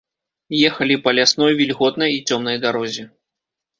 [0.69, 3.03] Ехалі па лясной вільготнай і цёмнай дарозе.